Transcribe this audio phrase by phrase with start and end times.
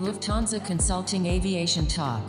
[0.00, 2.22] Lufthansa Consulting Aviation Talk.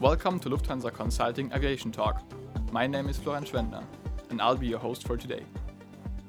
[0.00, 2.22] Welcome to Lufthansa Consulting Aviation Talk.
[2.72, 3.84] My name is Florian Schwendner,
[4.30, 5.42] and I'll be your host for today.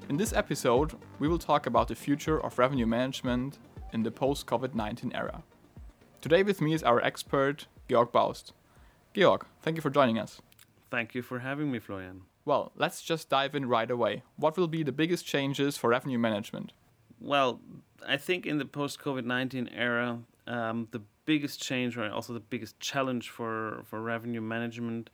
[0.10, 3.58] In this episode, we will talk about the future of revenue management
[3.94, 5.44] in the post COVID 19 era.
[6.20, 8.52] Today, with me is our expert, Georg Baust.
[9.14, 10.42] Georg, thank you for joining us.
[10.96, 12.22] Thank you for having me, Florian.
[12.46, 14.24] Well, let's just dive in right away.
[14.38, 16.72] What will be the biggest changes for revenue management?
[17.20, 17.60] Well,
[18.08, 22.40] I think in the post COVID 19 era, um, the biggest change, or also the
[22.40, 25.10] biggest challenge for, for revenue management,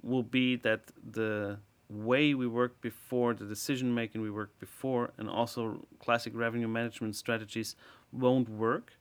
[0.00, 1.58] will be that the
[1.90, 7.16] way we worked before, the decision making we worked before, and also classic revenue management
[7.16, 7.74] strategies
[8.12, 8.92] won't work.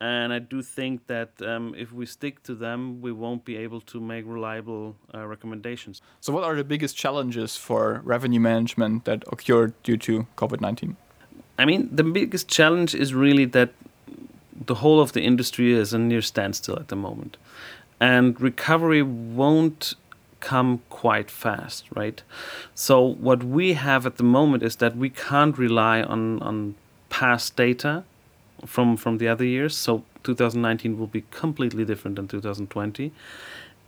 [0.00, 3.80] And I do think that um, if we stick to them, we won't be able
[3.82, 6.02] to make reliable uh, recommendations.
[6.20, 10.96] So, what are the biggest challenges for revenue management that occurred due to COVID 19?
[11.58, 13.70] I mean, the biggest challenge is really that
[14.66, 17.36] the whole of the industry is a near standstill at the moment.
[18.00, 19.94] And recovery won't
[20.40, 22.22] come quite fast, right?
[22.74, 26.74] So what we have at the moment is that we can't rely on on
[27.08, 28.04] past data
[28.66, 29.76] from from the other years.
[29.76, 33.12] So 2019 will be completely different than 2020,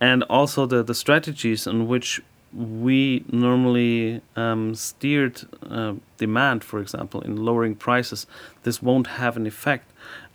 [0.00, 2.20] and also the the strategies on which
[2.52, 8.26] we normally um, steered uh, demand, for example, in lowering prices,
[8.62, 9.92] this won't have an effect,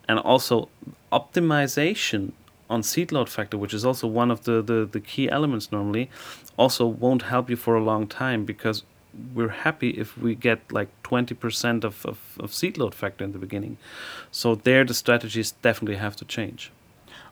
[0.08, 0.70] and also
[1.12, 2.32] optimization
[2.70, 6.10] on seat load factor, which is also one of the, the, the key elements normally,
[6.58, 8.84] also won't help you for a long time because
[9.34, 13.38] we're happy if we get like 20% of, of, of seat load factor in the
[13.38, 13.78] beginning.
[14.32, 16.72] So there the strategies definitely have to change.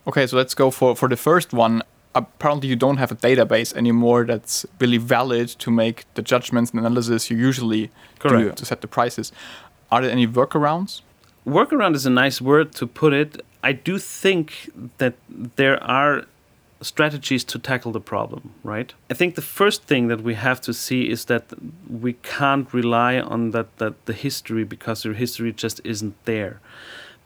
[0.08, 1.82] Okay, so let's go for, for the first one.
[2.16, 6.80] Apparently you don't have a database anymore that's really valid to make the judgments and
[6.80, 8.44] analysis you usually Correct.
[8.44, 9.32] do to set the prices.
[9.92, 11.02] Are there any workarounds?
[11.45, 13.42] Workaround is a nice word to put it.
[13.64, 16.26] I do think that there are
[16.82, 18.94] strategies to tackle the problem, right?
[19.10, 21.54] I think the first thing that we have to see is that
[21.90, 26.62] we can't rely on that, that the history because the history just isn't there.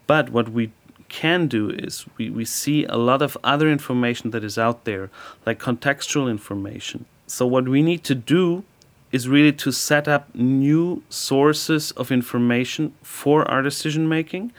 [0.08, 0.72] But what we
[1.10, 5.12] can do is we, we see a lot of other information that is out there,
[5.46, 7.06] like contextual information.
[7.28, 8.64] So what we need to do
[9.12, 14.52] is really to set up new sources of information for our decision making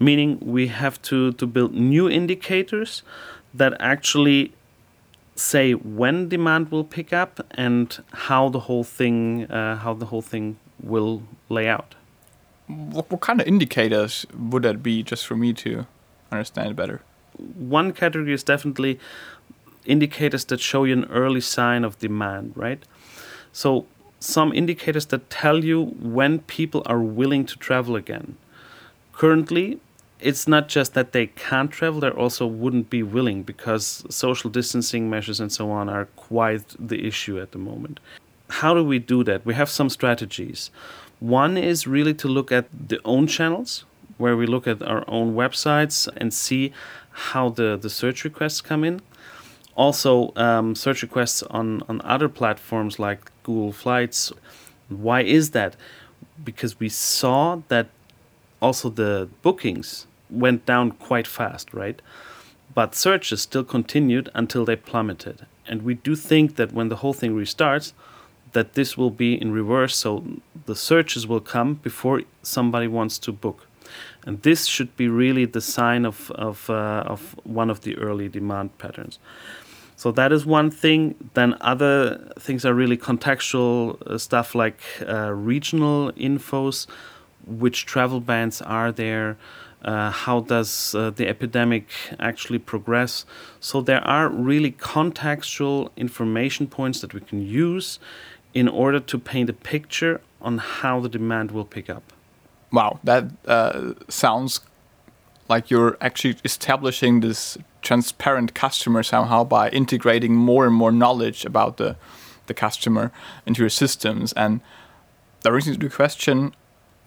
[0.00, 3.02] meaning we have to, to build new indicators
[3.54, 4.52] that actually
[5.34, 10.22] say when demand will pick up and how the whole thing uh, how the whole
[10.22, 11.94] thing will lay out.
[12.66, 15.86] What, what kind of indicators would that be, just for me to
[16.30, 17.02] understand better?
[17.56, 19.00] One category is definitely
[19.84, 22.82] indicators that show you an early sign of demand, right?
[23.52, 23.86] So
[24.20, 28.36] some indicators that tell you when people are willing to travel again.
[29.12, 29.80] Currently,
[30.22, 35.08] it's not just that they can't travel, they also wouldn't be willing because social distancing
[35.08, 38.00] measures and so on are quite the issue at the moment.
[38.48, 39.46] How do we do that?
[39.46, 40.70] We have some strategies.
[41.20, 43.84] One is really to look at the own channels,
[44.18, 46.72] where we look at our own websites and see
[47.10, 49.00] how the, the search requests come in.
[49.76, 54.32] Also, um, search requests on, on other platforms like Google Flights.
[54.88, 55.76] Why is that?
[56.42, 57.88] Because we saw that
[58.60, 62.00] also the bookings went down quite fast, right?
[62.74, 65.46] But searches still continued until they plummeted.
[65.66, 67.92] And we do think that when the whole thing restarts,
[68.52, 69.96] that this will be in reverse.
[69.96, 70.24] So
[70.66, 73.66] the searches will come before somebody wants to book.
[74.26, 78.28] And this should be really the sign of, of, uh, of one of the early
[78.28, 79.18] demand patterns.
[79.96, 81.14] So that is one thing.
[81.34, 86.86] Then other things are really contextual uh, stuff like uh, regional infos,
[87.46, 89.36] which travel bans are there,
[89.84, 93.24] uh, how does uh, the epidemic actually progress.
[93.60, 97.98] So there are really contextual information points that we can use
[98.52, 102.12] in order to paint a picture on how the demand will pick up.
[102.72, 104.60] Wow, that uh, sounds
[105.48, 111.76] like you're actually establishing this transparent customer somehow by integrating more and more knowledge about
[111.76, 111.96] the
[112.46, 113.12] the customer
[113.46, 114.32] into your systems.
[114.32, 114.60] And
[115.42, 116.54] brings me to the question: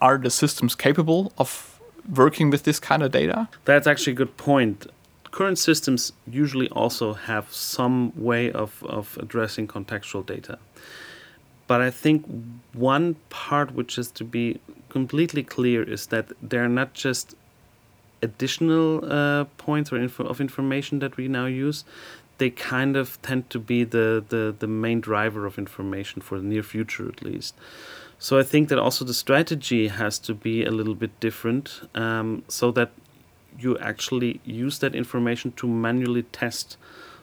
[0.01, 1.72] Are the systems capable of
[2.09, 3.47] working with this kind of data?
[3.65, 4.87] That's actually a good point.
[5.31, 10.59] Current systems usually also have some way of, of addressing contextual data.
[11.67, 12.25] But I think
[12.73, 14.59] one part which is to be
[14.89, 17.35] completely clear is that they're not just
[18.21, 21.83] additional uh, points or info of information that we now use.
[22.37, 26.43] they kind of tend to be the, the, the main driver of information for the
[26.43, 27.55] near future, at least.
[28.23, 32.43] So I think that also the strategy has to be a little bit different, um,
[32.47, 32.91] so that
[33.59, 36.77] you actually use that information to manually test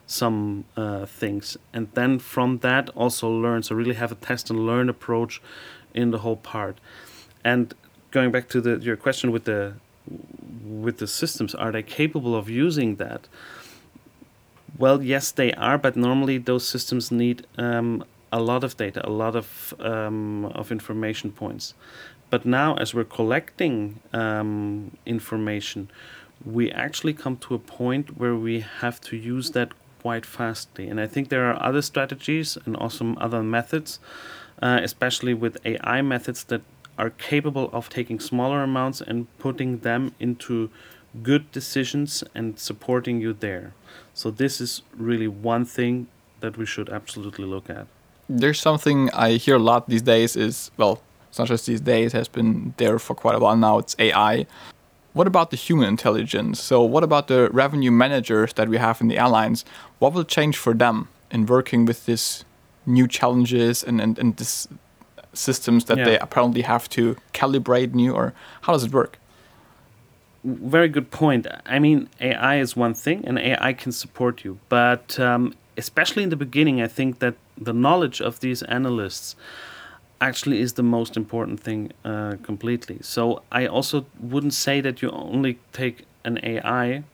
[0.06, 3.62] some uh, things, and then from that also learn.
[3.62, 5.40] So really have a test and learn approach
[5.94, 6.76] in the whole part.
[7.42, 7.72] And
[8.10, 9.76] going back to the your question with the
[10.84, 13.26] with the systems, are they capable of using that?
[14.76, 19.10] Well, yes, they are, but normally those systems need um, a lot of data, a
[19.10, 21.74] lot of um, of information points.
[22.30, 25.90] But now, as we're collecting um, information,
[26.44, 30.88] we actually come to a point where we have to use that quite fastly.
[30.88, 33.98] And I think there are other strategies and also other methods,
[34.62, 36.62] uh, especially with AI methods that
[36.96, 40.70] are capable of taking smaller amounts and putting them into
[41.22, 43.74] good decisions and supporting you there.
[44.14, 46.06] So this is really one thing
[46.40, 47.86] that we should absolutely look at
[48.30, 52.12] there's something I hear a lot these days is well, it's not just these days,
[52.12, 53.78] has been there for quite a while now.
[53.78, 54.46] It's AI.
[55.12, 56.60] What about the human intelligence?
[56.62, 59.64] So, what about the revenue managers that we have in the airlines?
[59.98, 62.44] What will change for them in working with these
[62.86, 64.68] new challenges and, and, and this
[65.32, 66.04] systems that yeah.
[66.04, 68.32] they apparently have to calibrate new, or
[68.62, 69.18] how does it work?
[70.44, 71.46] Very good point.
[71.66, 75.54] I mean, AI is one thing, and AI can support you, but um,
[75.84, 77.34] especially in the beginning, I think that
[77.68, 79.36] the knowledge of these analysts
[80.20, 82.98] actually is the most important thing uh, completely.
[83.00, 83.20] So
[83.60, 83.96] I also
[84.32, 87.04] wouldn't say that you only take an AI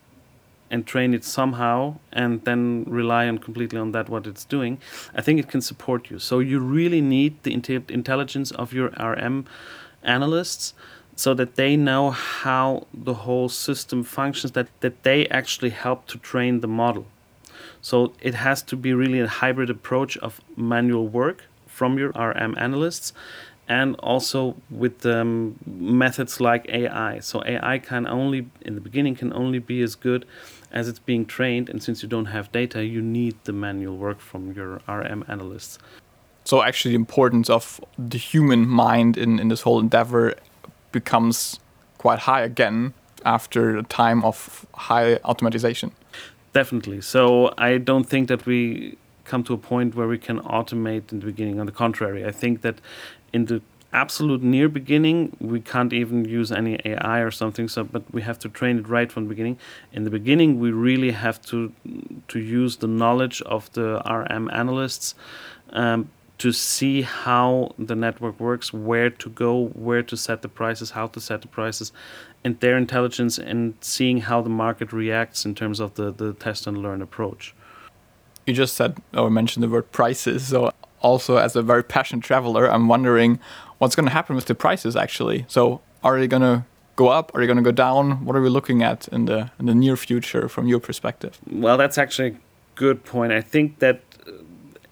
[0.69, 1.77] and train it somehow
[2.11, 4.73] and then rely on completely on that what it's doing.
[5.15, 6.19] I think it can support you.
[6.19, 7.53] So you really need the
[7.99, 9.45] intelligence of your RM
[10.03, 10.73] analysts
[11.15, 16.17] so that they know how the whole system functions that, that they actually help to
[16.17, 17.05] train the model
[17.81, 22.55] so it has to be really a hybrid approach of manual work from your RM
[22.57, 23.13] analysts
[23.67, 27.19] and also with um, methods like AI.
[27.19, 30.25] So AI can only, in the beginning, can only be as good
[30.71, 31.69] as it's being trained.
[31.69, 35.79] And since you don't have data, you need the manual work from your RM analysts.
[36.45, 40.35] So actually, the importance of the human mind in, in this whole endeavor
[40.93, 41.59] becomes
[41.97, 42.93] quite high again
[43.25, 45.91] after a time of high automatization
[46.53, 47.01] definitely.
[47.01, 51.19] So I don't think that we come to a point where we can automate in
[51.19, 51.59] the beginning.
[51.59, 52.79] On the contrary, I think that
[53.33, 53.61] in the
[53.93, 57.67] absolute near beginning we can't even use any AI or something.
[57.67, 59.57] So, but we have to train it right from the beginning.
[59.93, 61.71] In the beginning, we really have to
[62.27, 65.15] to use the knowledge of the RM analysts.
[65.71, 70.91] Um, to see how the network works, where to go, where to set the prices,
[70.91, 71.91] how to set the prices,
[72.43, 76.67] and their intelligence and seeing how the market reacts in terms of the, the test
[76.67, 77.55] and learn approach.
[78.45, 80.47] You just said or mentioned the word prices.
[80.47, 83.39] So, also as a very passionate traveler, I'm wondering
[83.77, 85.45] what's going to happen with the prices actually.
[85.47, 87.33] So, are they going to go up?
[87.33, 88.25] Are they going to go down?
[88.25, 91.39] What are we looking at in the in the near future from your perspective?
[91.51, 92.35] Well, that's actually a
[92.75, 93.33] good point.
[93.33, 94.01] I think that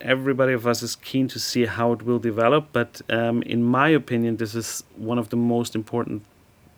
[0.05, 2.67] everybody of us is keen to see how it will develop.
[2.71, 6.23] But um, in my opinion, this is one of the most important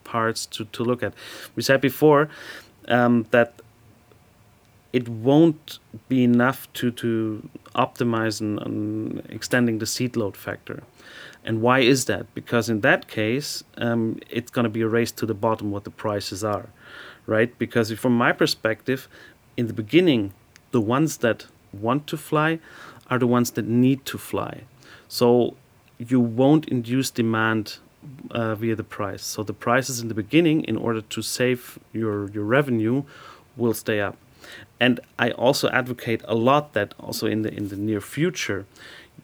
[0.04, 1.14] parts to, to look at.
[1.56, 2.30] We said before
[2.88, 3.62] um, that
[4.94, 10.82] it won't be enough to, to optimize and, extending the seat load factor.
[11.44, 12.34] And why is that?
[12.34, 15.84] Because in that case, um, it's going to be a race to the bottom what
[15.84, 16.70] the prices are,
[17.26, 17.58] right?
[17.60, 19.08] Because from my perspective,
[19.56, 20.34] in the beginning,
[20.72, 22.60] the ones that want to fly
[23.08, 24.62] are the ones that need to fly.
[25.08, 25.56] So
[25.98, 27.78] you won't induce demand
[28.32, 29.24] uh, via the price.
[29.24, 33.04] So the prices in the beginning, in order to save your, your revenue,
[33.56, 34.18] will stay up.
[34.80, 38.66] And I also advocate a lot that also in the in the near future,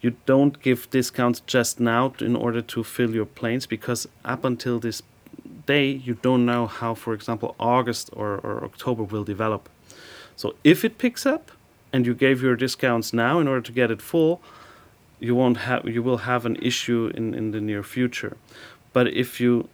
[0.00, 4.78] you don't give discounts just now in order to fill your planes because up until
[4.80, 5.02] this
[5.66, 9.68] day you don't know how, for example, August or, or October will develop.
[10.36, 11.52] So if it picks up,
[11.94, 14.42] and you gave your discounts now in order to get it full,
[15.20, 18.36] you won't have you will have an issue in, in the near future.
[18.92, 19.68] But if you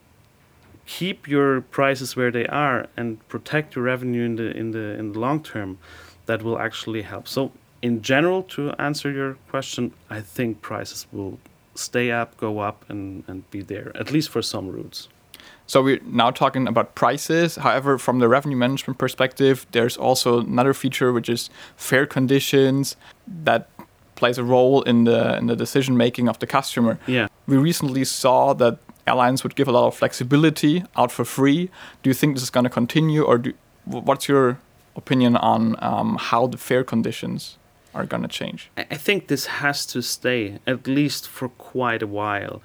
[0.84, 5.12] keep your prices where they are and protect your revenue in the in the in
[5.14, 5.78] the long term,
[6.26, 7.26] that will actually help.
[7.26, 11.38] So in general, to answer your question, I think prices will
[11.74, 15.08] stay up, go up, and, and be there, at least for some routes.
[15.70, 17.54] So we're now talking about prices.
[17.54, 22.96] However, from the revenue management perspective, there's also another feature which is fare conditions
[23.44, 23.68] that
[24.16, 26.98] plays a role in the in the decision making of the customer.
[27.06, 27.28] Yeah.
[27.46, 31.70] We recently saw that airlines would give a lot of flexibility out for free.
[32.02, 33.52] Do you think this is going to continue, or do,
[33.84, 34.58] what's your
[34.96, 37.58] opinion on um, how the fare conditions
[37.94, 38.70] are going to change?
[38.76, 42.60] I I think this has to stay at least for quite a while.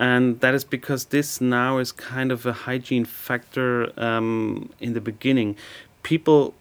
[0.00, 5.00] And that is because this now is kind of a hygiene factor um, in the
[5.00, 5.56] beginning.
[6.02, 6.54] People,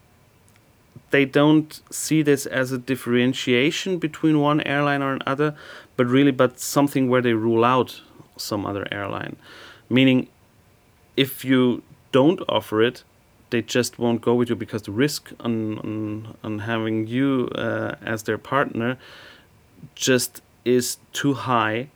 [1.11, 5.55] they don't see this as a differentiation between one airline or another,
[5.95, 8.01] but really, but something where they rule out
[8.35, 9.37] some other airline.
[9.89, 10.27] Meaning,
[11.15, 11.81] if you
[12.11, 13.05] don't offer it,
[13.51, 17.95] they just won't go with you because the risk on on, on having you uh,
[18.01, 18.97] as their partner
[19.95, 21.89] just is too high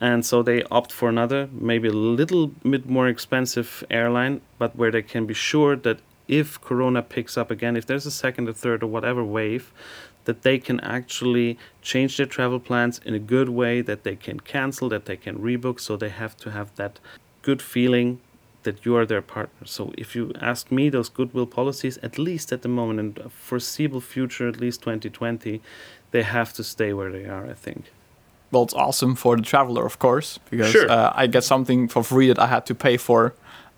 [0.00, 4.90] and so they opt for another maybe a little bit more expensive airline but where
[4.90, 8.52] they can be sure that if corona picks up again if there's a second or
[8.52, 9.72] third or whatever wave
[10.24, 14.38] that they can actually change their travel plans in a good way that they can
[14.40, 17.00] cancel that they can rebook so they have to have that
[17.42, 18.20] good feeling
[18.62, 19.66] that you are their partner.
[19.66, 24.00] So if you ask me, those goodwill policies, at least at the moment and foreseeable
[24.00, 25.62] future, at least 2020,
[26.10, 27.48] they have to stay where they are.
[27.48, 27.90] I think.
[28.52, 30.90] Well, it's awesome for the traveler, of course, because Sure.
[30.90, 33.32] uh, I get something for free that I had to pay for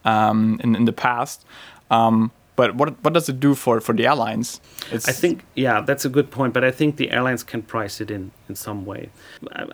[0.05, 1.45] um, in in the past.
[1.91, 4.61] Um, but what what does it do for for the airlines?
[4.91, 6.53] It's, I think, yeah, that's a good point.
[6.55, 9.09] But I think the airlines can price it in in some way.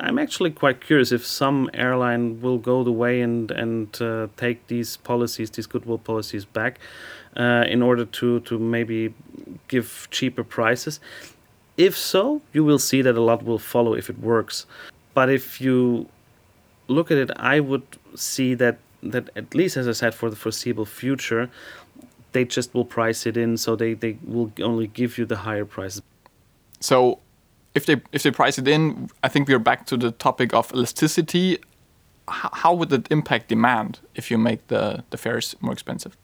[0.00, 4.66] I'm actually quite curious if some airline will go the way and and uh, take
[4.66, 6.78] these policies, these goodwill policies back,
[7.36, 9.12] uh, in order to to maybe
[9.68, 11.00] give cheaper prices.
[11.78, 14.66] If so, you will see that a lot will follow if it works.
[15.14, 16.08] But if you
[16.88, 20.36] look at it, I would see that that at least, as I said, for the
[20.36, 21.48] foreseeable future,
[22.32, 25.64] they just will price it in, so they, they will only give you the higher
[25.64, 26.02] prices.
[26.80, 27.18] so
[27.74, 30.72] if they if they price it in, I think we're back to the topic of
[30.72, 31.58] elasticity.
[32.28, 36.16] How would it impact demand if you make the the fares more expensive?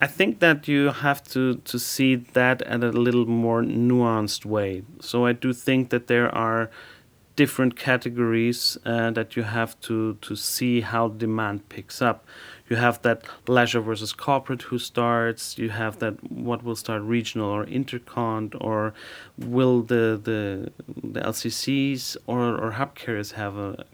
[0.00, 4.82] I think that you have to, to see that at a little more nuanced way.
[5.00, 6.70] So I do think that there are
[7.34, 12.26] different categories uh, that you have to, to see how demand picks up.
[12.68, 15.56] You have that leisure versus corporate who starts.
[15.56, 18.92] You have that what will start regional or intercont, or
[19.36, 23.84] will the the, the LCCs or, or hub carriers have a,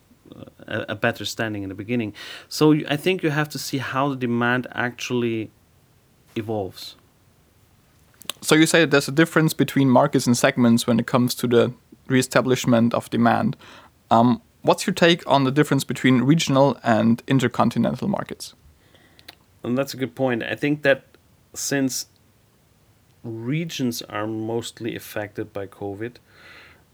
[0.66, 2.14] a, a better standing in the beginning?
[2.48, 5.50] So I think you have to see how the demand actually
[6.36, 6.96] evolves.
[8.40, 11.46] So you say that there's a difference between markets and segments when it comes to
[11.46, 11.72] the
[12.08, 13.56] reestablishment of demand.
[14.10, 18.54] Um, what's your take on the difference between regional and intercontinental markets?
[19.62, 20.42] And that's a good point.
[20.42, 21.04] I think that
[21.54, 22.06] since
[23.22, 26.16] regions are mostly affected by COVID,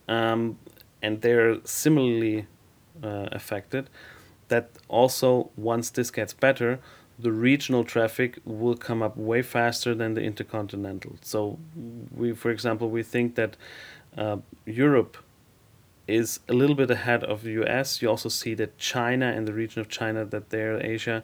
[0.09, 0.59] um,
[1.03, 2.47] and they're similarly
[3.03, 3.91] uh, affected,
[4.49, 6.79] that also once this gets better,
[7.23, 11.17] the regional traffic will come up way faster than the intercontinental.
[11.23, 11.59] So,
[12.17, 13.57] we, for example, we think that
[14.17, 15.17] uh, Europe
[16.07, 18.03] is a little bit ahead of the US.
[18.03, 21.23] You also see that China and the region of China, that there, Asia,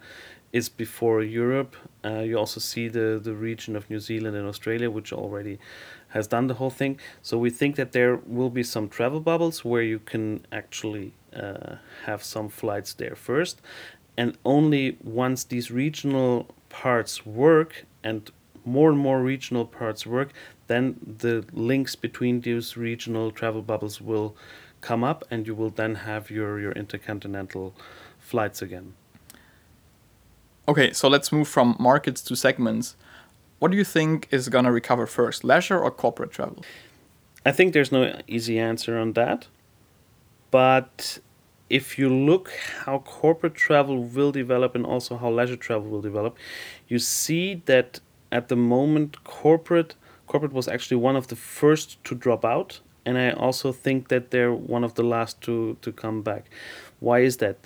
[0.53, 1.77] is before Europe.
[2.05, 5.59] Uh, you also see the, the region of New Zealand and Australia, which already
[6.09, 6.99] has done the whole thing.
[7.21, 11.77] So we think that there will be some travel bubbles where you can actually uh,
[12.05, 13.61] have some flights there first.
[14.17, 18.31] And only once these regional parts work and
[18.65, 20.31] more and more regional parts work,
[20.67, 24.35] then the links between these regional travel bubbles will
[24.81, 27.75] come up and you will then have your, your intercontinental
[28.19, 28.95] flights again.
[30.69, 32.97] Okay, so let's move from markets to segments.
[33.59, 36.65] What do you think is going to recover first, leisure or corporate travel?
[37.45, 39.47] I think there's no easy answer on that.
[40.51, 41.19] But
[41.69, 42.53] if you look
[42.85, 46.37] how corporate travel will develop and also how leisure travel will develop,
[46.89, 49.95] you see that at the moment corporate
[50.27, 54.33] corporate was actually one of the first to drop out and I also think that
[54.33, 56.51] they're one of the last to to come back.
[57.01, 57.57] Why is that?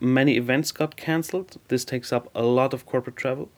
[0.00, 1.58] Many events got cancelled.
[1.68, 3.48] This takes up a lot of corporate travel.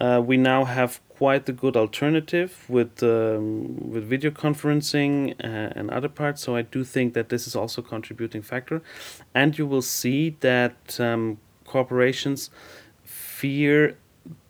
[0.00, 5.90] Uh, we now have quite a good alternative with um, with video conferencing uh, and
[5.90, 6.42] other parts.
[6.42, 8.80] So I do think that this is also a contributing factor,
[9.34, 12.50] and you will see that um, corporations
[13.04, 13.96] fear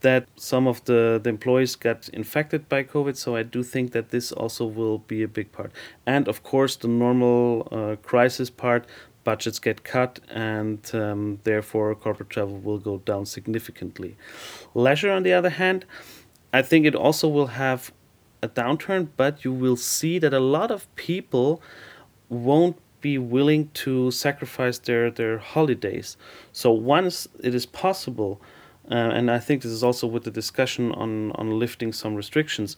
[0.00, 3.16] that some of the, the employees got infected by COVID.
[3.16, 5.72] So I do think that this also will be a big part,
[6.06, 8.86] and of course the normal uh, crisis part.
[9.24, 14.16] Budgets get cut, and um, therefore corporate travel will go down significantly.
[14.74, 15.84] Leisure, on the other hand,
[16.52, 17.92] I think it also will have
[18.42, 21.62] a downturn, but you will see that a lot of people
[22.28, 26.16] won't be willing to sacrifice their, their holidays.
[26.52, 28.40] So once it is possible,
[28.90, 32.76] uh, and I think this is also with the discussion on on lifting some restrictions.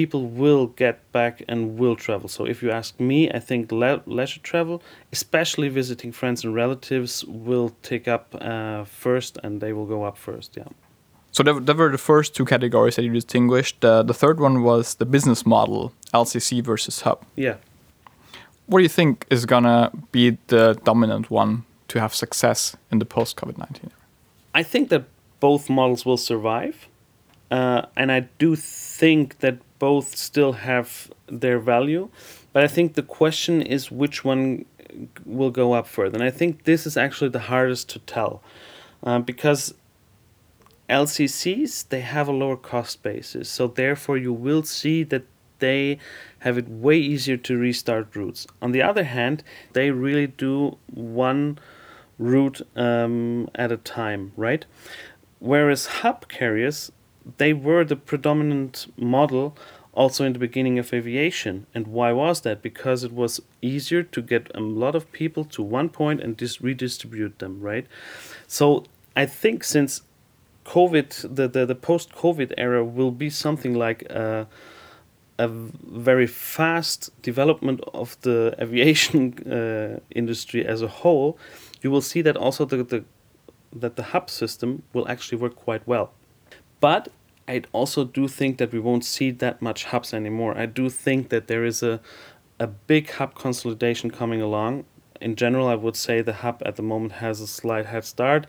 [0.00, 2.28] People will get back and will travel.
[2.28, 4.76] So if you ask me, I think le- leisure travel,
[5.12, 10.16] especially visiting friends and relatives, will take up uh, first, and they will go up
[10.18, 10.56] first.
[10.56, 10.68] Yeah.
[11.30, 13.84] So there were the first two categories that you distinguished.
[13.84, 17.18] Uh, the third one was the business model, LCC versus hub.
[17.36, 17.56] Yeah.
[18.66, 23.04] What do you think is gonna be the dominant one to have success in the
[23.04, 23.90] post-COVID nineteen?
[24.60, 25.04] I think that
[25.40, 26.76] both models will survive,
[27.50, 32.08] uh, and I do think that both still have their value.
[32.52, 34.64] But I think the question is which one
[35.24, 38.42] will go up further, and I think this is actually the hardest to tell,
[39.02, 39.74] uh, because
[40.88, 45.24] LCCs they have a lower cost basis, so therefore you will see that
[45.58, 45.98] they
[46.40, 48.46] have it way easier to restart routes.
[48.60, 51.58] On the other hand, they really do one
[52.18, 54.64] route um, at a time, right?
[55.38, 56.92] Whereas hub carriers,
[57.38, 59.56] they were the predominant model
[59.92, 61.66] also in the beginning of aviation.
[61.74, 62.62] And why was that?
[62.62, 66.60] Because it was easier to get a lot of people to one point and just
[66.60, 67.86] redistribute them, right?
[68.46, 70.02] So I think since
[70.64, 74.48] COVID, the, the, the post COVID era will be something like a,
[75.38, 81.38] a very fast development of the aviation uh, industry as a whole,
[81.82, 83.04] you will see that also the, the
[83.76, 86.12] that the hub system will actually work quite well.
[86.84, 87.08] But
[87.48, 90.52] I also do think that we won't see that much hubs anymore.
[90.54, 91.98] I do think that there is a
[92.58, 94.84] a big hub consolidation coming along.
[95.18, 98.46] In general, I would say the hub at the moment has a slight head start.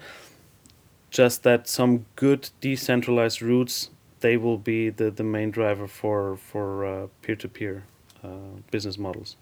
[1.09, 3.89] Just that some good decentralized routes
[4.19, 7.83] they will be the, the main driver for for uh, peer-to-peer
[8.21, 8.27] uh,
[8.69, 9.37] business models.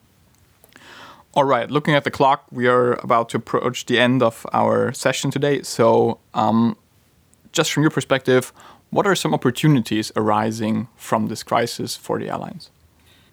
[1.34, 4.94] All right, looking at the clock, we are about to approach the end of our
[4.94, 5.64] session today.
[5.64, 6.78] So, um,
[7.54, 8.52] just from your perspective,
[8.94, 12.70] what are some opportunities arising from this crisis for the airlines?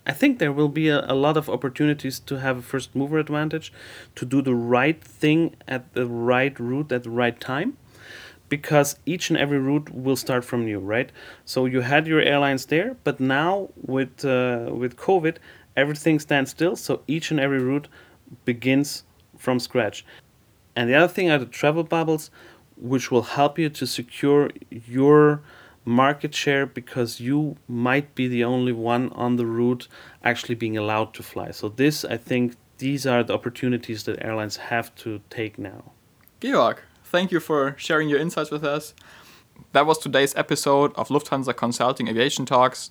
[0.06, 3.18] I think there will be a, a, lot of opportunities to have a first mover
[3.18, 3.72] advantage,
[4.16, 7.76] to do the right thing at the right route at the right time,
[8.48, 11.12] because each and every route will start from new, right?
[11.44, 15.36] So you had your airlines there, but now with uh, with COVID,
[15.76, 16.76] everything stands still.
[16.76, 17.88] So each and every route
[18.44, 19.04] begins
[19.36, 20.04] from scratch.
[20.74, 22.30] And the other thing are the travel bubbles,
[22.80, 25.42] which will help you to secure your
[25.84, 29.88] market share because you might be the only one on the route
[30.24, 31.50] actually being allowed to fly.
[31.50, 35.92] So this, I think, these are the opportunities that airlines have to take now.
[36.40, 38.94] Georg, thank you for sharing your insights with us.
[39.72, 42.90] That was today's episode of Lufthansa Consulting Aviation Talks,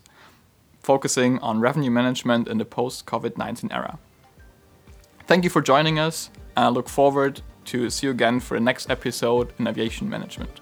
[0.82, 3.98] focusing on revenue management in the post COVID 19 era.
[5.26, 8.64] Thank you for joining us, and I look forward to see you again for the
[8.64, 10.60] next episode in aviation management.